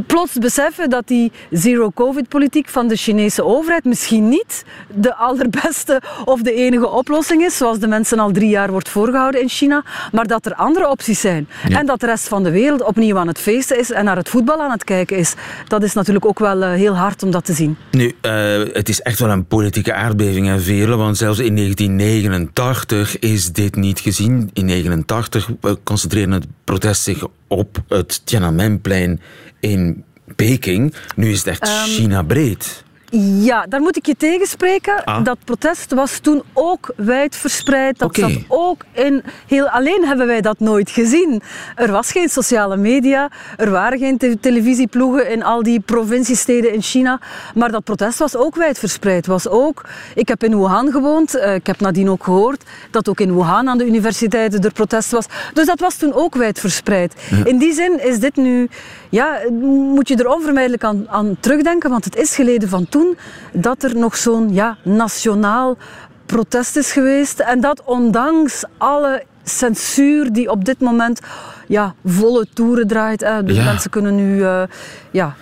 [0.07, 6.53] plots beseffen dat die zero-covid-politiek van de Chinese overheid misschien niet de allerbeste of de
[6.53, 10.45] enige oplossing is, zoals de mensen al drie jaar wordt voorgehouden in China, maar dat
[10.45, 11.47] er andere opties zijn.
[11.69, 14.29] En dat de rest van de wereld opnieuw aan het feesten is en naar het
[14.29, 15.33] voetbal aan het kijken is.
[15.67, 17.77] Dat is natuurlijk ook wel uh, heel hard om dat te zien.
[17.91, 18.31] Nu, uh,
[18.73, 23.75] het is echt wel een politieke aardbeving, hè, Veerle, want zelfs in 1989 is dit
[23.75, 24.31] niet gezien.
[24.53, 29.21] In 1989 uh, concentreerde het protest zich op het Tiananmenplein
[29.59, 30.03] in
[30.35, 30.93] Peking.
[31.15, 32.83] Nu is het echt um, China breed.
[33.19, 35.03] Ja, daar moet ik je tegenspreken.
[35.03, 35.23] Ah.
[35.23, 37.99] Dat protest was toen ook wijd verspreid.
[37.99, 39.69] Dat zat ook in heel...
[39.69, 41.41] Alleen hebben wij dat nooit gezien.
[41.75, 46.81] Er was geen sociale media, er waren geen te televisieploegen in al die provinciesteden in
[46.81, 47.19] China.
[47.55, 49.27] Maar dat protest was ook wijd verspreid.
[49.27, 49.85] Was ook...
[50.15, 51.35] Ik heb in Wuhan gewoond.
[51.35, 55.11] Uh, ik heb nadien ook gehoord dat ook in Wuhan aan de universiteiten er protest
[55.11, 55.25] was.
[55.53, 57.13] Dus dat was toen ook wijd verspreid.
[57.29, 57.45] Ja.
[57.45, 58.69] In die zin is dit nu...
[59.09, 59.39] Ja,
[59.93, 63.00] moet je er onvermijdelijk aan, aan terugdenken, want het is geleden van toen
[63.53, 65.77] dat er nog zo'n ja, nationaal
[66.25, 67.39] protest is geweest.
[67.39, 71.19] En dat ondanks alle censuur die op dit moment
[71.67, 73.21] ja, volle toeren draait.
[73.21, 73.43] Hè.
[73.43, 73.63] Dus Ja.
[73.63, 74.37] mensen kunnen nu...
[74.37, 74.63] Uh,
[75.11, 75.35] ja,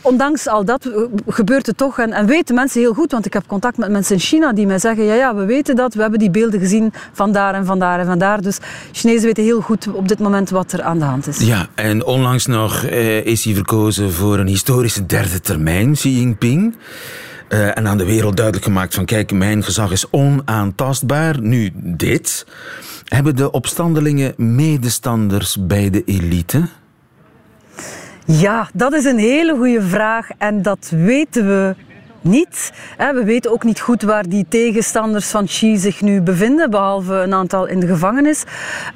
[0.00, 0.94] ondanks al dat uh,
[1.26, 1.98] gebeurt het toch.
[1.98, 4.66] En, en weten mensen heel goed, want ik heb contact met mensen in China die
[4.66, 7.64] mij zeggen ja, ja, we weten dat, we hebben die beelden gezien van daar en
[7.66, 8.42] van daar en van daar.
[8.42, 8.58] Dus
[8.92, 11.38] Chinezen weten heel goed op dit moment wat er aan de hand is.
[11.38, 16.76] Ja, en onlangs nog eh, is hij verkozen voor een historische derde termijn, Xi Jinping.
[17.48, 21.40] Uh, en aan de wereld duidelijk gemaakt van kijk, mijn gezag is onaantastbaar.
[21.40, 22.46] Nu dit.
[23.12, 26.68] Hebben de opstandelingen medestanders bij de elite?
[28.24, 31.74] Ja, dat is een hele goede vraag en dat weten we
[32.22, 32.72] niet.
[32.96, 37.34] We weten ook niet goed waar die tegenstanders van Xi zich nu bevinden, behalve een
[37.34, 38.42] aantal in de gevangenis.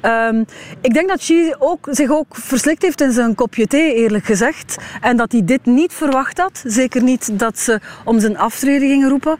[0.01, 0.45] Um,
[0.81, 4.77] ik denk dat Xi ook, zich ook verslikt heeft in zijn kopje thee, eerlijk gezegd.
[5.01, 6.63] En dat hij dit niet verwacht had.
[6.65, 9.35] Zeker niet dat ze om zijn aftreden gingen roepen.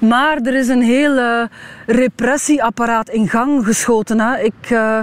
[0.00, 1.42] Maar er is een heel uh,
[1.86, 4.44] repressieapparaat in gang geschoten.
[4.44, 5.00] Ik, uh,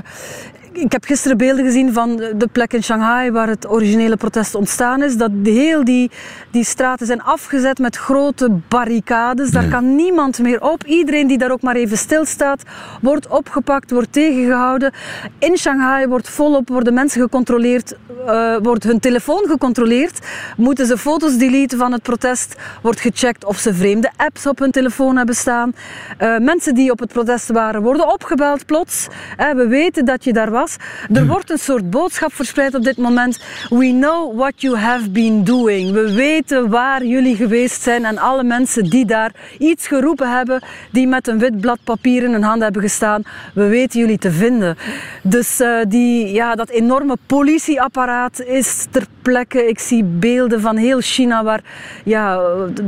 [0.78, 5.04] ik heb gisteren beelden gezien van de plek in Shanghai waar het originele protest ontstaan
[5.04, 5.18] is.
[5.18, 6.12] Dat heel die,
[6.52, 9.52] die straten zijn afgezet met grote barricades.
[9.52, 10.84] Daar kan niemand meer op.
[10.84, 12.64] Iedereen die daar ook maar even stilstaat,
[13.02, 14.94] wordt opgepakt, wordt tegengehouden.
[15.40, 17.96] In Shanghai wordt volop worden mensen gecontroleerd,
[18.28, 20.20] uh, wordt hun telefoon gecontroleerd.
[20.58, 24.72] Moeten ze foto's deleten van het protest, wordt gecheckt of ze vreemde apps op hun
[24.72, 25.74] telefoon hebben staan.
[26.22, 29.08] Uh, mensen die op het protest waren, worden opgebeld plots.
[29.40, 30.64] Uh, we weten dat je daar was.
[30.73, 31.28] Er hmm.
[31.28, 33.39] wordt een soort boodschap verspreid op dit moment.
[33.69, 35.91] We know what you have been doing.
[35.91, 41.08] We weten waar jullie geweest zijn en alle mensen die daar iets geroepen hebben, die
[41.08, 43.23] met een wit blad papier in hun hand hebben gestaan.
[43.54, 44.78] We weten jullie te vinden.
[45.23, 49.67] Dus uh, die, ja, dat enorme politieapparaat is ter plekke.
[49.67, 51.62] Ik zie beelden van heel China waar
[52.04, 52.41] ja,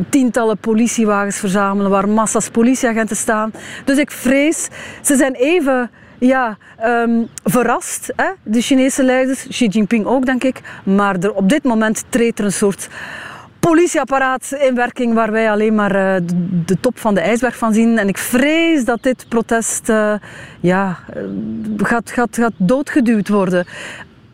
[0.10, 3.52] tientallen politiewagens verzamelen, waar massa's politieagenten staan.
[3.86, 4.68] Dus ik vrees,
[5.02, 8.14] ze zijn even ja, um, verrast.
[8.16, 8.30] Hè?
[8.44, 10.62] De Chinese leiders, Xi Jinping ook, denk ik.
[10.84, 12.90] Maar er, op dit moment treedt er een soort
[13.60, 16.28] politieapparaat in werking waar wij alleen maar uh,
[16.66, 17.98] de, top van de ijsberg van zien.
[17.98, 20.14] En ik vrees dat dit protest uh,
[20.60, 21.24] ja, uh,
[21.78, 23.66] gaat, gaat, gaat doodgeduwd worden.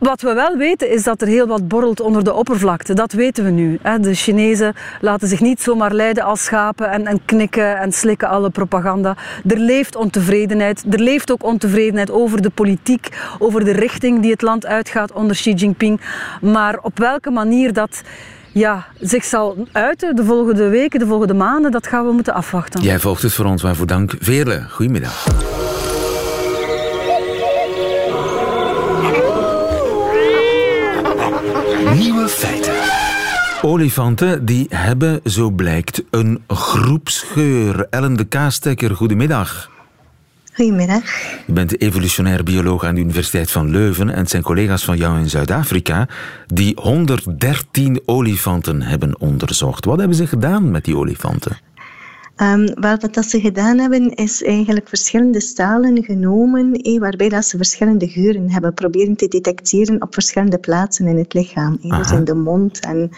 [0.03, 2.93] Wat we wel weten is dat er heel wat borrelt onder de oppervlakte.
[2.93, 3.79] Dat weten we nu.
[4.01, 8.49] De Chinezen laten zich niet zomaar leiden als schapen en, en knikken en slikken alle
[8.49, 9.17] propaganda.
[9.47, 10.83] Er leeft ontevredenheid.
[10.89, 15.35] Er leeft ook ontevredenheid over de politiek, over de richting die het land uitgaat onder
[15.35, 16.01] Xi Jinping.
[16.41, 18.01] Maar op welke manier dat
[18.51, 22.81] ja, zich zal uiten de volgende weken, de volgende maanden, dat gaan we moeten afwachten.
[22.81, 24.13] Jij volgt het voor ons, waarvoor dank.
[24.19, 25.25] Veerle, goedemiddag.
[32.23, 32.73] Nieuwe feiten.
[33.61, 37.87] Olifanten die hebben, zo blijkt, een groepsgeur.
[37.89, 39.69] Ellen de Kaastekker, goedemiddag.
[40.53, 41.03] Goedemiddag.
[41.45, 45.19] Je bent evolutionair bioloog aan de Universiteit van Leuven en het zijn collega's van jou
[45.19, 46.07] in Zuid-Afrika
[46.47, 49.85] die 113 olifanten hebben onderzocht.
[49.85, 51.57] Wat hebben ze gedaan met die olifanten?
[52.37, 57.57] Um, wat dat ze gedaan hebben, is eigenlijk verschillende stalen genomen, eh, waarbij dat ze
[57.57, 61.77] verschillende geuren hebben proberen te detecteren op verschillende plaatsen in het lichaam.
[61.81, 63.09] Eh, dus in de mond en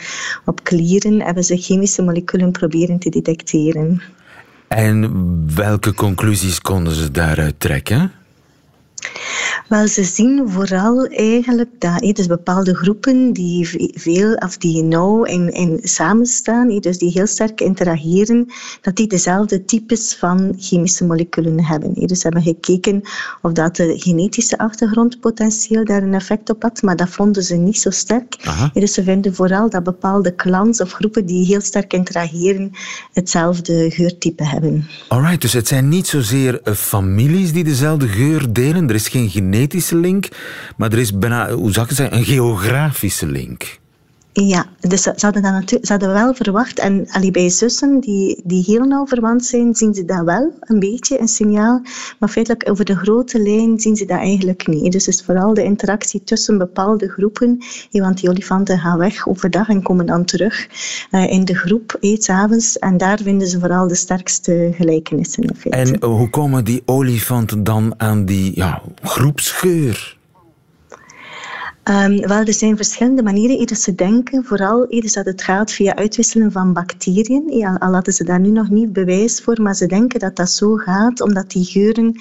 [0.45, 4.01] op klieren hebben ze chemische moleculen proberen te detecteren.
[4.67, 8.12] En welke conclusies konden ze daaruit trekken?
[9.68, 15.54] Wel, ze zien vooral eigenlijk dat dus bepaalde groepen die veel of die nauw in,
[15.54, 18.46] in samenstaan, dus die heel sterk interageren,
[18.82, 21.94] dat die dezelfde types van chemische moleculen hebben.
[21.94, 23.02] Dus ze hebben gekeken
[23.41, 27.56] of dat de genetische achtergrond potentieel daar een effect op had, maar dat vonden ze
[27.56, 28.38] niet zo sterk.
[28.74, 32.72] Dus ze vinden vooral dat bepaalde clans of groepen die heel sterk interageren
[33.13, 34.88] hetzelfde geurtype hebben.
[35.08, 39.29] Alright, dus het zijn niet zozeer eh, families die dezelfde geur delen, er is geen
[39.29, 40.27] genetische link,
[40.77, 43.79] maar er is bijna, hoe een geografische link.
[44.43, 46.80] Ja, dus ze hadden, dat natuurlijk, wel verwacht.
[46.80, 50.80] En allee, bij zussen die, die heel nauw verwant zijn, zien ze dat wel, een
[50.80, 51.82] beetje, een signaal.
[52.19, 54.91] Maar feitelijk over de grote lijn zien ze dat eigenlijk niet.
[54.91, 57.58] Dus het is vooral de interactie tussen bepaalde groepen.
[57.91, 60.67] Want die olifanten gaan weg overdag en komen dan terug
[61.12, 62.80] uh, in de groep, s'avonds.
[62.80, 65.56] En daar vinden ze vooral de sterkste gelijkenissen.
[65.69, 70.14] En hoe komen die olifanten dan aan die ja, groepsgeur?
[71.89, 74.43] Um, wel, er zijn verschillende manieren dat ze denken.
[74.43, 77.43] Vooral dat het gaat via uitwisselen van bacteriën.
[77.50, 80.50] Ja, al hadden ze daar nu nog niet bewijs voor, maar ze denken dat dat
[80.50, 82.15] zo gaat, omdat die geuren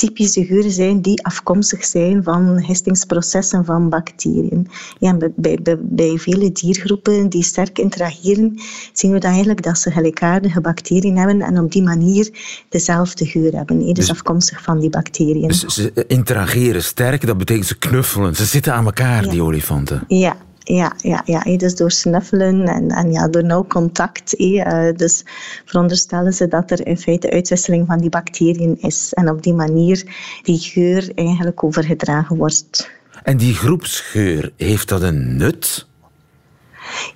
[0.00, 4.68] typische geuren zijn die afkomstig zijn van histingsprocessen van bacteriën.
[4.98, 8.60] Ja, bij, bij, bij vele diergroepen die sterk interageren,
[8.92, 12.30] zien we dan eigenlijk dat ze gelijkaardige bacteriën hebben en op die manier
[12.68, 13.78] dezelfde geur hebben.
[13.78, 15.48] Dus, dus afkomstig van die bacteriën.
[15.48, 18.36] Dus ze interageren sterk, dat betekent ze knuffelen.
[18.36, 20.04] Ze zitten aan elkaar, die olifanten.
[20.08, 21.56] Ja, ja, ja, ja.
[21.56, 24.36] Dus door snuffelen en, en ja, door nauw contact.
[24.36, 25.24] Eh, dus
[25.64, 29.12] veronderstellen ze dat er in feite uitwisseling van die bacteriën is.
[29.12, 30.04] En op die manier
[30.42, 32.90] die geur eigenlijk overgedragen wordt.
[33.22, 35.88] En die groepsgeur, heeft dat een nut?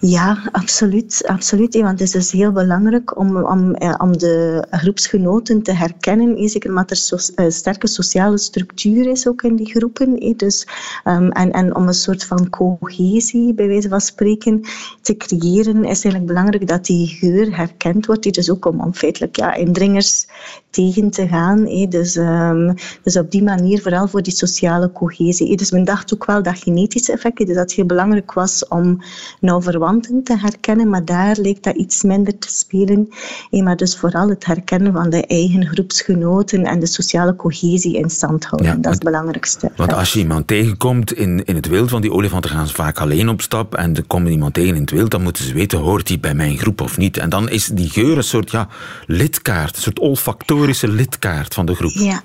[0.01, 1.23] Ja, absoluut.
[1.27, 6.49] absoluut want het is dus heel belangrijk om, om, eh, om de groepsgenoten te herkennen.
[6.49, 10.35] Zeker omdat er so, uh, sterke sociale structuur is ook in die groepen.
[10.37, 10.67] Dus,
[11.05, 14.61] um, en, en om een soort van cohesie, bij wijze van spreken,
[15.01, 18.35] te creëren, is eigenlijk belangrijk dat die geur herkend wordt.
[18.35, 20.27] Dus ook om, om feitelijk ja, indringers
[20.71, 21.65] tegen te gaan.
[21.89, 25.57] Dus, um, dus op die manier, vooral voor die sociale cohesie.
[25.57, 29.03] Dus men dacht ook wel dat genetische effecten, dus dat het heel belangrijk was om
[29.41, 33.09] nou verwanten te herkennen, maar daar lijkt dat iets minder te spelen.
[33.51, 38.45] maar dus vooral het herkennen van de eigen groepsgenoten en de sociale cohesie in stand
[38.45, 38.81] houden.
[38.81, 39.71] dat is het belangrijkste.
[39.77, 43.29] Want als je iemand tegenkomt in, in het wild, want die olifanten gaan vaak alleen
[43.29, 46.09] op stap en er komt iemand tegen in het wild, dan moeten ze weten, hoort
[46.09, 47.17] hij bij mijn groep of niet?
[47.17, 48.69] En dan is die geur een soort ja,
[49.07, 51.93] lidkaart, een soort olfactorische lidkaart van de groep.
[51.93, 52.23] Ja,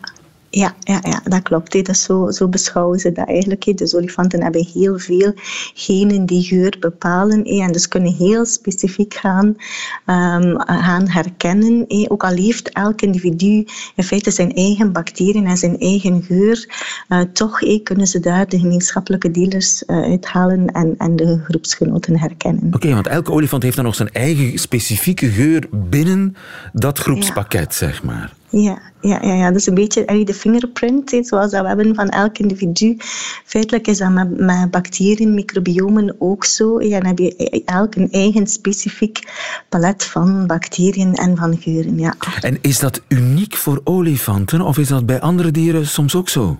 [0.49, 1.73] ja, ja, ja, dat klopt.
[1.73, 1.93] He.
[1.93, 3.77] Zo, zo beschouwen ze dat eigenlijk.
[3.77, 5.31] Dus olifanten hebben heel veel
[5.73, 7.43] genen die geur bepalen.
[7.43, 11.85] En dus kunnen heel specifiek gaan, um, gaan herkennen.
[12.07, 16.65] Ook al heeft elk individu in feite zijn eigen bacteriën en zijn eigen geur,
[17.09, 22.73] uh, toch kunnen ze daar de gemeenschappelijke dealers uh, uithalen en, en de groepsgenoten herkennen.
[22.73, 26.35] Oké, want elke olifant heeft dan nog zijn eigen specifieke geur binnen
[26.73, 28.37] dat groepspakket, zeg maar.
[28.51, 32.37] Ja, ja, ja, ja, dus een beetje de fingerprint, zoals dat we hebben van elk
[32.37, 32.97] individu.
[33.45, 36.77] Feitelijk is dat met, bacteriën, microbiomen ook zo.
[36.77, 39.19] En dan heb je elk een eigen specifiek
[39.69, 41.99] palet van bacteriën en van geuren.
[41.99, 42.15] Ja.
[42.41, 46.57] En is dat uniek voor olifanten of is dat bij andere dieren soms ook zo?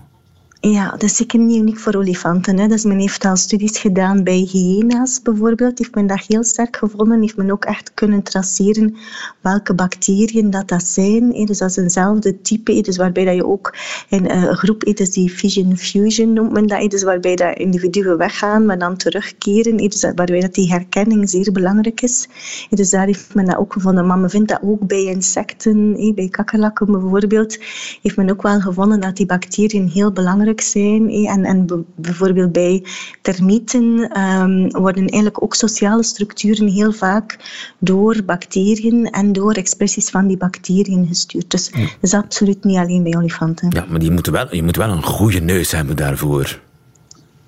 [0.62, 2.58] Ja, dat is zeker niet uniek voor olifanten.
[2.58, 2.68] Hè.
[2.68, 5.78] Dus men heeft al studies gedaan bij hyena's bijvoorbeeld.
[5.78, 7.20] Heeft men dat heel sterk gevonden.
[7.20, 8.96] Heeft men ook echt kunnen traceren
[9.40, 11.30] welke bacteriën dat, dat zijn.
[11.30, 12.80] Dus dat is eenzelfde type.
[12.80, 13.76] Dus waarbij dat je ook
[14.08, 16.90] in een groep eet, dus die fission fusion noemt men dat.
[16.90, 19.76] Dus waarbij dat individuen weggaan, maar dan terugkeren.
[19.76, 22.28] Dus waarbij dat die herkenning zeer belangrijk is.
[22.70, 24.06] Dus daar heeft men dat ook gevonden.
[24.06, 27.58] Maar men vindt dat ook bij insecten, bij kakkerlakken bijvoorbeeld.
[28.02, 31.10] Heeft men ook wel gevonden dat die bacteriën heel belangrijk zijn.
[31.10, 32.84] En, en bijvoorbeeld bij
[33.22, 37.38] termieten um, worden eigenlijk ook sociale structuren heel vaak
[37.78, 41.50] door bacteriën en door expressies van die bacteriën gestuurd.
[41.50, 43.68] Dus dat is absoluut niet alleen bij olifanten.
[43.70, 46.60] Ja, maar je moet wel, je moet wel een goede neus hebben daarvoor.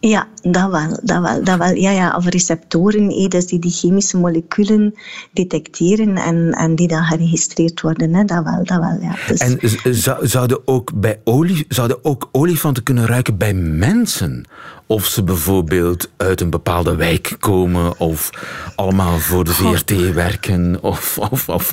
[0.08, 0.98] Ja, dat wel.
[1.02, 1.74] Dat wel, dat wel.
[1.74, 4.94] Ja, ja, of receptoren, dus die die chemische moleculen
[5.32, 8.14] detecteren en, en die dan geregistreerd worden.
[8.14, 8.24] Hè.
[8.24, 9.16] Dat wel, dat wel, ja.
[9.26, 9.38] Dus...
[9.38, 14.44] En zouden ook, bij olie, zouden ook olifanten kunnen ruiken bij mensen?
[14.86, 18.30] Of ze bijvoorbeeld uit een bepaalde wijk komen, of
[18.76, 21.72] allemaal voor de VRT werken, of, of, of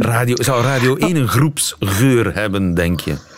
[0.00, 3.29] radio, zou Radio 1 een groepsgeur hebben, denk je?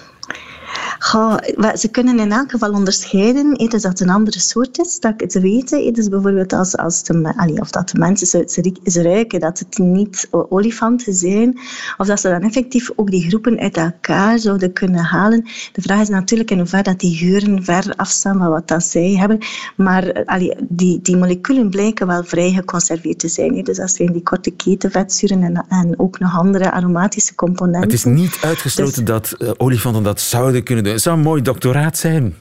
[1.05, 1.37] Goh,
[1.77, 5.21] ze kunnen in elk geval onderscheiden dus dat het een andere soort is, dat ik
[5.21, 5.93] het weten.
[5.93, 9.59] Dus bijvoorbeeld als, als de, allee, of dat de mensen ze, ze, ze, ruiken dat
[9.59, 11.59] het niet olifanten zijn,
[11.97, 15.45] of dat ze dan effectief ook die groepen uit elkaar zouden kunnen halen.
[15.73, 19.17] De vraag is natuurlijk in hoeverre dat die geuren ver afstaan van wat dat zij
[19.17, 19.39] hebben.
[19.77, 23.65] Maar allee, die, die moleculen blijken wel vrij geconserveerd te zijn.
[23.65, 27.83] Dus dat zijn die korte ketenvetzuren en, en ook nog andere aromatische componenten.
[27.83, 31.23] Het is niet uitgesloten dus- dat uh, olifanten dat zouden kunnen doen het zou een
[31.23, 32.35] mooi doctoraat zijn.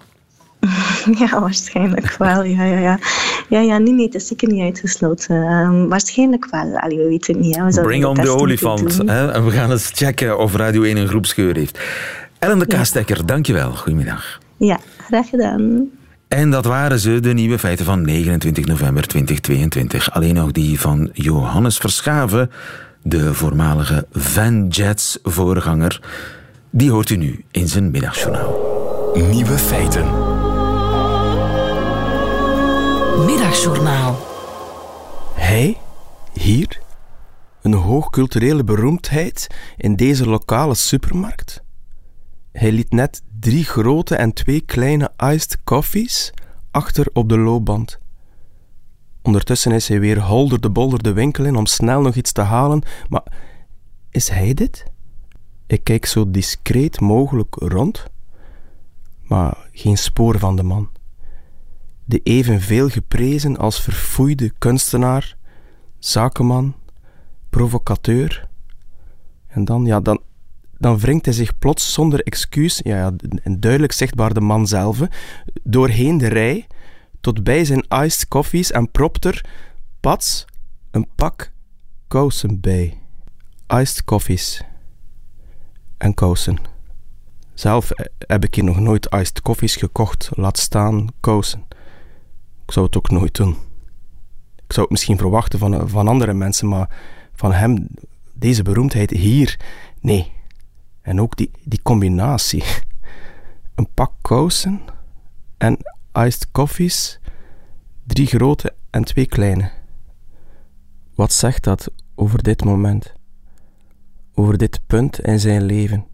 [1.19, 2.43] Ja, waarschijnlijk wel.
[2.43, 2.99] Ja, ja, ja.
[3.49, 5.35] Ja, ja nee, nee, het is zeker niet uitgesloten.
[5.35, 6.77] Um, waarschijnlijk wel.
[6.77, 7.55] Allee, we weten het niet.
[7.55, 7.65] Hè.
[7.65, 8.97] We Bring on the olifant.
[9.05, 9.31] Hè?
[9.31, 11.79] En we gaan eens checken of Radio 1 een groepsgeur heeft.
[12.39, 13.23] Ellen de Kaastekker, ja.
[13.23, 13.71] dankjewel.
[13.71, 14.39] Goedemiddag.
[14.57, 15.89] Ja, graag gedaan.
[16.27, 20.11] En dat waren ze, de nieuwe feiten van 29 november 2022.
[20.11, 22.51] Alleen nog die van Johannes Verschaven,
[23.03, 26.01] de voormalige Van Jets voorganger
[26.71, 28.69] die hoort u nu in zijn middagjournaal.
[29.13, 30.05] Nieuwe feiten.
[33.25, 34.17] Middagjournaal.
[35.33, 35.77] Hij,
[36.33, 36.81] hier,
[37.61, 41.63] een hoogculturele beroemdheid in deze lokale supermarkt.
[42.51, 46.33] Hij liet net drie grote en twee kleine iced coffees
[46.71, 47.97] achter op de loopband.
[49.21, 52.41] Ondertussen is hij weer holder de bolder de winkel in om snel nog iets te
[52.41, 53.23] halen, maar
[54.09, 54.90] is hij dit?
[55.71, 58.05] Ik kijk zo discreet mogelijk rond,
[59.21, 60.89] maar geen spoor van de man.
[62.05, 65.37] De evenveel geprezen als verfoeide kunstenaar,
[65.99, 66.75] zakenman,
[67.49, 68.47] provocateur.
[69.47, 70.21] En dan, ja, dan,
[70.77, 74.99] dan wringt hij zich plots zonder excuus, ja, en duidelijk zichtbaar de man zelf,
[75.63, 76.67] doorheen de rij
[77.21, 79.45] tot bij zijn iced coffees en propt er,
[79.99, 80.45] pats,
[80.91, 81.51] een pak
[82.07, 82.97] kousen bij.
[83.67, 84.63] Iced coffees
[86.01, 86.57] en kousen.
[87.53, 91.65] Zelf heb ik hier nog nooit iced koffies gekocht, laat staan kousen.
[92.65, 93.49] Ik zou het ook nooit doen.
[94.55, 96.89] Ik zou het misschien verwachten van, van andere mensen, maar
[97.33, 97.87] van hem,
[98.33, 99.59] deze beroemdheid hier,
[99.99, 100.31] nee.
[101.01, 102.63] En ook die, die combinatie.
[103.75, 104.81] Een pak kousen
[105.57, 105.77] en
[106.13, 107.19] iced koffies,
[108.03, 109.71] drie grote en twee kleine.
[111.15, 113.13] Wat zegt dat over dit moment?
[114.41, 116.05] Over dit punt in zijn leven.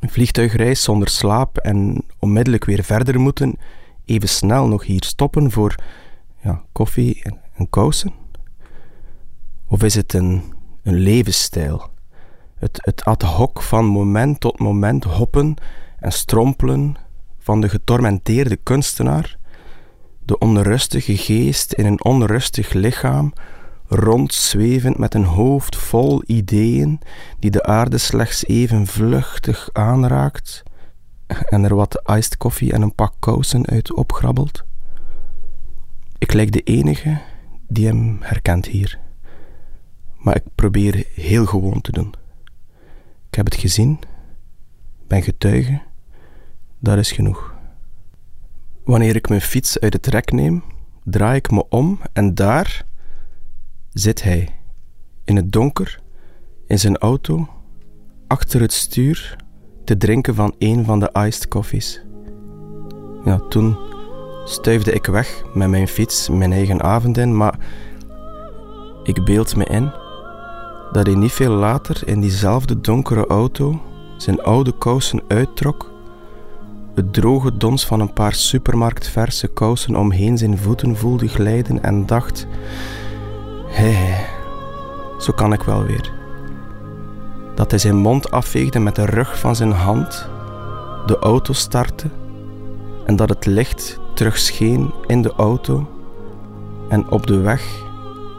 [0.00, 3.58] Een vliegtuigreis zonder slaap en onmiddellijk weer verder moeten,
[4.04, 5.74] even snel nog hier stoppen voor
[6.42, 7.22] ja, koffie
[7.54, 8.12] en kousen?
[9.68, 10.42] Of is het een,
[10.82, 11.90] een levensstijl?
[12.54, 15.54] Het, het ad hoc van moment tot moment hoppen
[15.98, 16.96] en strompelen
[17.38, 19.38] van de getormenteerde kunstenaar,
[20.24, 23.32] de onrustige geest in een onrustig lichaam,
[23.94, 27.00] rondzwevend met een hoofd vol ideeën
[27.38, 30.62] die de aarde slechts even vluchtig aanraakt
[31.26, 34.64] en er wat iced koffie en een pak kousen uit opgrabbelt.
[36.18, 37.20] Ik lijk de enige
[37.68, 38.98] die hem herkent hier.
[40.16, 42.14] Maar ik probeer heel gewoon te doen.
[43.28, 43.98] Ik heb het gezien,
[45.06, 45.82] ben getuige,
[46.78, 47.54] dat is genoeg.
[48.84, 50.62] Wanneer ik mijn fiets uit het rek neem,
[51.04, 52.86] draai ik me om en daar
[53.94, 54.48] zit hij,
[55.24, 56.00] in het donker,
[56.66, 57.48] in zijn auto,
[58.26, 59.36] achter het stuur,
[59.84, 62.02] te drinken van een van de iced coffees.
[63.24, 63.78] Ja, toen
[64.44, 67.58] stuifde ik weg met mijn fiets, mijn eigen avond in, maar
[69.02, 69.92] ik beeld me in
[70.92, 73.80] dat hij niet veel later in diezelfde donkere auto
[74.16, 75.92] zijn oude kousen uittrok,
[76.94, 82.46] het droge dons van een paar supermarktverse kousen omheen zijn voeten voelde glijden en dacht:
[83.74, 84.26] hé,
[85.18, 86.12] zo kan ik wel weer.
[87.54, 90.28] Dat hij zijn mond afveegde met de rug van zijn hand,
[91.06, 92.08] de auto startte
[93.04, 95.86] en dat het licht terug scheen in de auto
[96.88, 97.82] en op de weg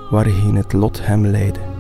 [0.10, 1.75] waarheen het lot hem leidde.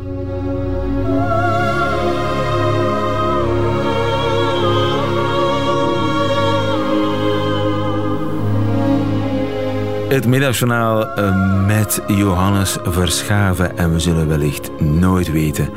[10.15, 13.77] Het middagjournaal eh, met Johannes Verschaven.
[13.77, 15.69] En we zullen wellicht nooit weten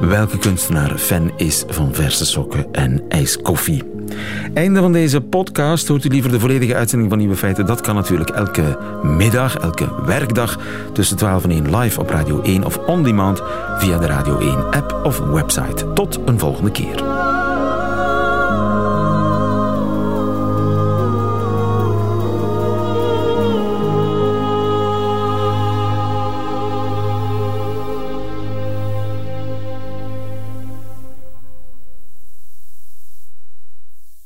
[0.00, 3.82] welke kunstenaar fan is van verse sokken en ijskoffie.
[4.54, 5.88] Einde van deze podcast.
[5.88, 7.66] Hoort u liever de volledige uitzending van Nieuwe Feiten?
[7.66, 10.58] Dat kan natuurlijk elke middag, elke werkdag
[10.92, 13.42] tussen 12 en 1 live op Radio 1 of on demand
[13.78, 15.92] via de Radio 1 app of website.
[15.92, 17.15] Tot een volgende keer.